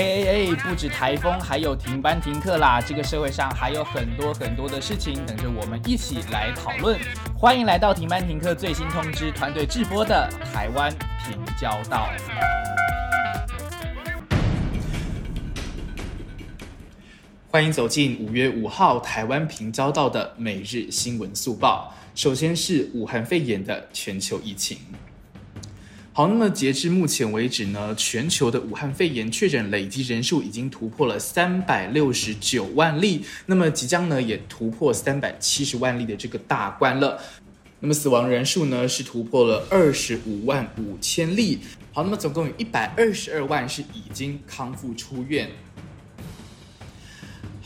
[0.00, 2.80] 哎哎哎，不止台风，还有停班停课啦！
[2.80, 6.98] 这个社会上还有很多很多的事情等着我们一起来讨论。
[7.36, 10.90] 欢迎来到停班停课最新通知团队直播的台湾
[11.22, 12.08] 平交道。
[17.50, 21.94] 欢迎走进五月五号台湾平交道的每日新闻速报。
[22.14, 24.78] 首先是武汉肺炎的全球疫情。
[26.20, 37.18] 好，那么截至目前为止呢，全球的武汉肺炎确诊累计人数已经突破了三百六十九万例，那么即将呢也突破三百七十万例的这个大关了。
[37.78, 41.60] 那么死亡人数呢是突破了二十五万五千例。
[41.94, 45.48] 好，那么总共有一百二十二万是已经康复出院。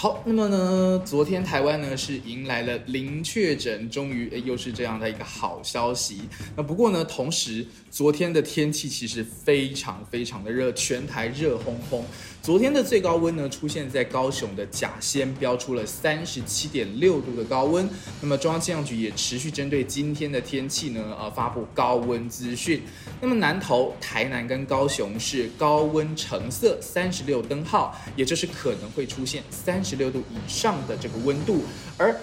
[0.00, 6.22] 好，那么呢，昨天台湾呢是迎来了零确诊，终于诶又是这样的一个好消息。
[6.56, 12.00] 那不过呢，同时昨天的天气其实非常非常的热，全台热烘烘。
[12.42, 17.86] 昨天的最高温呢，出现在高雄的甲仙，标出了三十七点六度的高温。
[18.22, 22.82] 那么中央气象局也持续针对今天的天气呢，呃，发布高温资讯。
[23.20, 31.62] 那么南投、台南跟高雄是高温橙色三十六灯号，也就是可能会出现三十六度以上的这个温度，
[31.98, 32.18] 而。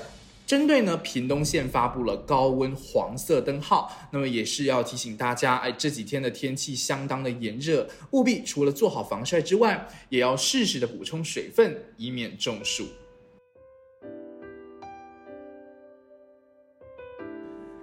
[0.47, 12.87] 针对呢，屏东县发布了高温黄色灯号，那么也是要提醒大家，哎，这几天的天气相当的炎热，务必除了做好防晒之外，也要适时的补充水分，以免中暑。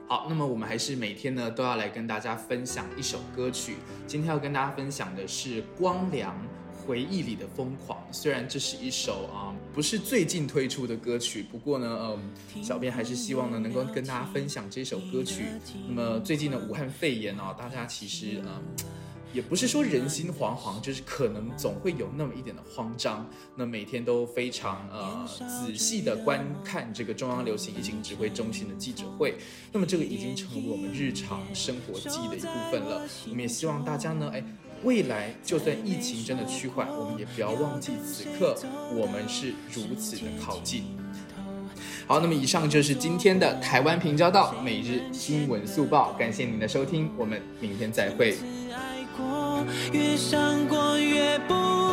[0.09, 3.77] 好，那么我们还是每天呢都要来跟大家分享一首歌曲，
[4.07, 6.35] 今天要跟大家分享的是光良。
[6.87, 12.17] 回忆里的疯狂，虽然这是一首啊不是最近推出的歌曲，不过呢，
[12.57, 15.45] 嗯，小编还是希望呢能够跟大家分享这首歌曲。
[15.89, 18.63] 那么最近的武汉肺炎啊，大家其实嗯
[19.33, 23.29] 也不是说人心惶惶，就是可能总会有那么一点的慌张。
[23.57, 29.35] 那每天都非常呃仔细的观看这个中央流行疫情指挥中心的记者会，
[29.73, 33.09] 那么这个已经成为我们日常生活记忆的一部分了。
[33.29, 34.45] 我们也希望大家呢，哎。
[34.85, 38.57] 未来就算疫情真的趋缓，我们也不要忘记此刻
[38.95, 40.85] 我们是如此的靠近。
[42.07, 48.37] 好，那么以上就是今天的台湾平交道每日新闻速报，感谢您的收听，我们明天再会。
[49.93, 50.99] 越伤过
[51.49, 51.84] 不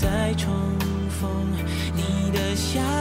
[0.00, 0.48] 再重
[1.08, 1.28] 逢
[1.96, 2.97] 你的笑。